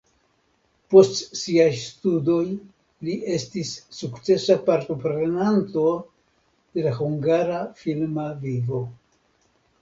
[0.91, 2.45] Post siaj studoj
[3.09, 5.85] li estis sukcesa partoprenanto
[6.79, 8.83] de la hungara filma vivo.